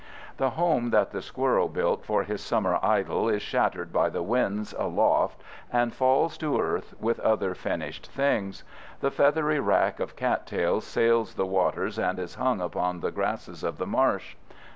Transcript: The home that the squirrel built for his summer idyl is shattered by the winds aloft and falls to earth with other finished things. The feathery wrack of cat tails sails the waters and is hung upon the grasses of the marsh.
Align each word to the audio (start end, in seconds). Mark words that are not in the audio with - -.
The 0.37 0.49
home 0.57 0.89
that 0.89 1.11
the 1.11 1.21
squirrel 1.21 1.69
built 1.69 2.03
for 2.03 2.23
his 2.23 2.41
summer 2.41 2.79
idyl 2.81 3.29
is 3.29 3.43
shattered 3.43 3.93
by 3.93 4.09
the 4.09 4.23
winds 4.23 4.73
aloft 4.73 5.43
and 5.71 5.93
falls 5.93 6.39
to 6.39 6.59
earth 6.59 6.95
with 6.99 7.19
other 7.19 7.53
finished 7.53 8.07
things. 8.07 8.63
The 9.01 9.11
feathery 9.11 9.59
wrack 9.59 9.99
of 9.99 10.15
cat 10.15 10.47
tails 10.47 10.87
sails 10.87 11.35
the 11.35 11.45
waters 11.45 11.99
and 11.99 12.17
is 12.17 12.33
hung 12.33 12.61
upon 12.61 13.01
the 13.01 13.11
grasses 13.11 13.63
of 13.63 13.77
the 13.77 13.85
marsh. 13.85 14.35